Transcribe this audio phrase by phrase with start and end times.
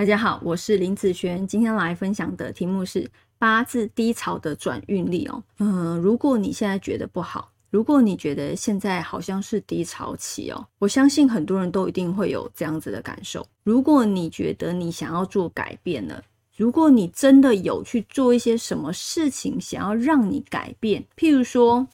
[0.00, 5.44] 大家好，我是林子璇，今天来分享的题目是八字低潮的转运力哦。
[5.58, 13.46] 嗯，如果你现在觉得不好，如果你觉得现在好像是低潮期哦，我相信很多人都一定会有这样子的感受。
[13.62, 16.24] 如果你觉得你想要做改变了，
[16.56, 21.86] 如果你真的有去做一些什么事情想要让你改变，譬如说，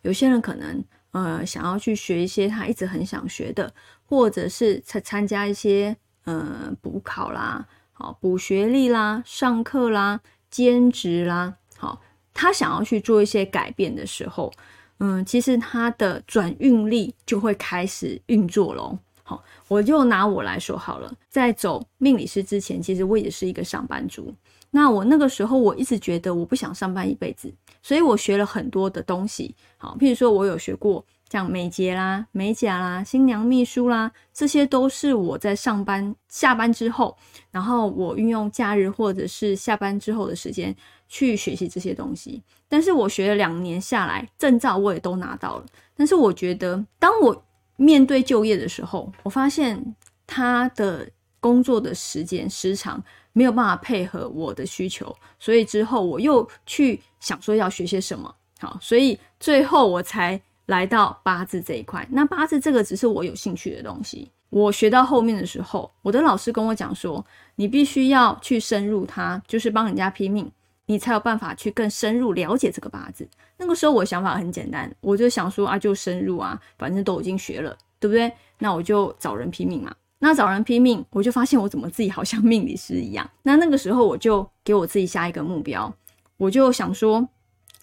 [0.00, 3.74] 有些人可能呃想要去学一些他一直很想学的，
[4.06, 5.94] 或者是参参加一些。
[6.26, 12.00] 嗯，补考啦，好补学历啦，上课啦，兼职啦，好，
[12.32, 14.52] 他想要去做一些改变的时候，
[14.98, 18.96] 嗯，其实他的转运力就会开始运作喽。
[19.24, 24.32] 好，我就拿我来说好了，在走命理师之前，其实我也是一个上班族。
[24.70, 29.54] 那我那个时候，我一直觉得我不想上班一辈子，所以我学了很多的东西。
[29.76, 31.04] 好，譬如说我有学过。
[31.32, 37.16] 像美睫啦、美甲啦、新娘秘书啦，这些都是我在上班下班之后，
[37.50, 40.76] 然后我运用假日或者是下班之后的时间
[41.08, 42.42] 去学习这些东西。
[42.68, 45.64] 但是我学了两年下来，证照我也都拿到了。
[45.96, 47.42] 但是我觉得，当我
[47.76, 49.82] 面对就业的时候，我发现
[50.26, 51.08] 他的
[51.40, 58.34] 工作的时间时长没有办法配合我的需求，所以之后我又去想说要学些什么。
[58.60, 60.38] 好，所以最后我才。
[60.66, 64.30] 来到八字这一块，那八字这个只是我有兴趣的东西。
[64.50, 67.24] 我学到后面的时候，我的老师跟我讲说，
[67.56, 70.50] 你必须要去深入它，就是帮人家拼命，
[70.86, 73.26] 你才有办法去更深入了解这个八字。
[73.56, 78.30] 那个时候我想法很简单，我就想说啊，就深入啊，反正都已经学了，对不对？
[78.58, 79.94] 那我就找人拼命嘛。
[80.18, 83.28] 那找人拼命，我就发现我怎么自己好像命理师一样。
[83.42, 85.92] 那那个时候我就给我自己下一个目标，
[86.36, 87.26] 我就想说，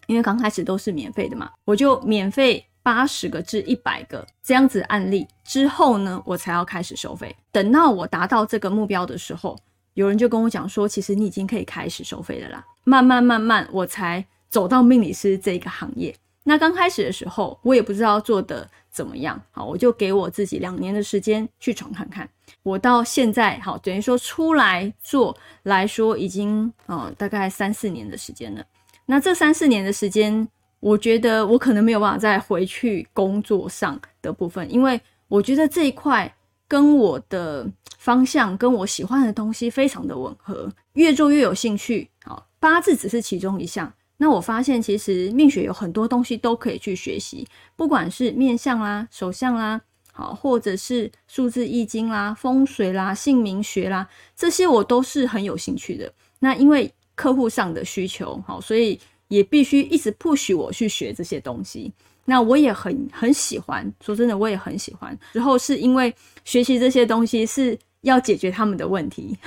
[0.06, 2.64] 因为刚开始都是免费的嘛，我就免费。
[2.82, 7.36] 八十个至一百个这样子案例之后呢，我才要开始收费。
[7.52, 9.58] 等到我达到这个目标的时候，
[9.94, 12.66] 有人就跟我讲说，其实你已经可以开始收费了啦。
[12.84, 16.16] 慢慢慢慢，我才走到命理师这个行业。
[16.44, 22.28] 那刚开始的时候，我也不知道做的怎么样，好，我就给我自己两年的时间去闯看看。
[22.64, 28.64] 我到现在，好，等于说出来做来说，已经呃大概三四年的时间了。
[29.06, 30.48] 那这三四年的时间。
[30.80, 36.34] 我觉得我可能没有办法再回去工作上的部分，因为我觉得这一块
[36.70, 42.10] 跟我的方向、跟我喜欢的东西非常的吻合，越做越有兴趣。
[42.24, 43.92] 好，八字只是其中一项。
[44.18, 49.82] 那我发现其实命学有很多东西都可以去学习，不管是面相啦、手相啦，
[50.14, 56.14] 好，或者是数字易经啦、风水啦、姓名学啦，这些我都是很有兴趣的。
[56.40, 58.98] 那因为客户上的需求，好，所以。
[59.30, 61.92] 也必须一直 push 我去学这些东西，
[62.26, 63.92] 那我也很很喜欢。
[64.02, 65.18] 说真的，我也很喜欢。
[65.32, 66.14] 之后是因为
[66.44, 69.38] 学习这些东西是要解决他们的问题，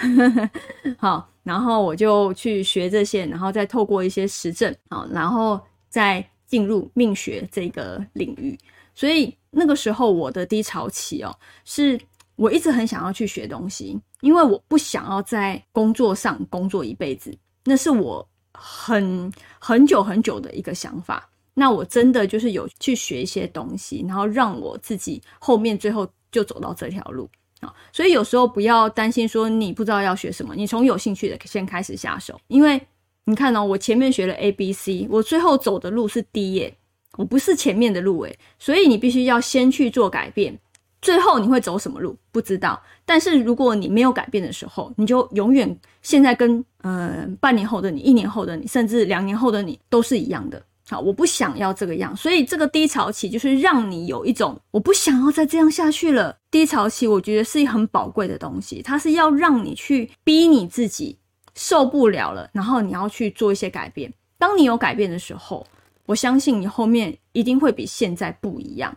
[0.98, 8.56] 好，然后我就去学这些，然后再透过一些实证，好，然后再进入命学这个领域。
[8.94, 12.00] 所以那个时候我的低潮期哦，是
[12.37, 18.25] 我一直很想要去学东西，因为我不想要在工作上工作一辈子，那是我。
[18.65, 27.28] 很很久很久的一个想法，那我真的就是有去学一些东西，然后让我自己后面最后就走到这条路
[27.61, 27.75] 啊。
[27.93, 32.41] 所以有时候不要担心说你不知道要学什么，你从有兴趣的先开始下手。
[32.47, 32.81] 因为
[33.25, 36.73] 你看哦，我前面学了 A、B、C，我最后走的路是 D 耶，
[37.17, 40.56] 我不是前面的路诶，所以你必须要先去做改变。
[41.03, 42.17] 最后你会走什么路？
[42.31, 42.81] 不知道。
[43.05, 50.62] 但是如果你没有改变的时候，你就永远现在跟呃半年后的你、一年后的你，甚至两年后的你都是一样的。
[50.89, 52.15] 好，我不想要这个样。
[52.17, 56.37] 所以这个低潮期就是让你有一种我不想要再这样下去了。
[56.51, 61.19] 低潮期我觉得是很宝贵的东西，它是要让你去逼你自己
[61.55, 64.12] 受不了了，然后你要去做一些改变。
[64.39, 65.67] 当你有改变的时候，
[66.07, 68.95] 我相信你后面一定会比现在不一样。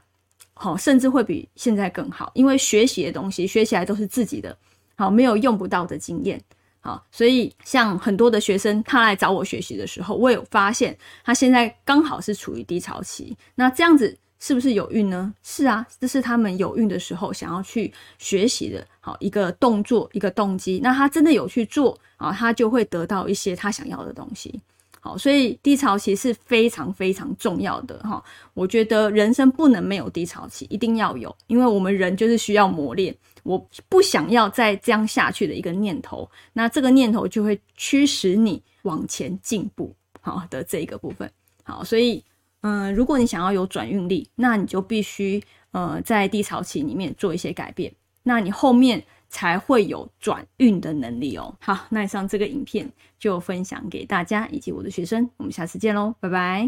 [0.58, 4.58] 好，甚至会比现在更好，因为学习的东西学起来都是自己的，
[4.96, 6.41] 好，没有用不到的经验，
[6.79, 15.34] 好，所以像很多的学生他来找我学习的时候，我有发现他现在刚好是处于低潮期，那这样子是不是有运呢？
[15.44, 24.62] 是啊，这是他们有运的时候想要去学习的，好一个动作一个动机，那他真的有去做啊，他就会得到一些他想要的东西。
[25.05, 28.23] 好，所以低潮期是非常非常重要的哈。
[28.55, 33.16] 我觉得人生不能没有低潮期，一定要有，因为我们人就是需要磨练。
[33.43, 41.31] 我不想要再这样下去的一个念头，那这个念头就会驱使你往前进步，好的这一个部分。
[41.61, 42.23] 好，所以
[42.61, 47.93] 嗯，如果你想要有转运力，那你就必须呃在低潮期里面做一些改变。
[48.23, 51.54] 那你后面才会有转运的能力哦。
[51.60, 56.64] 好，那以上这个影片就分享给大家以及我的学生，我们下次见喽，拜拜。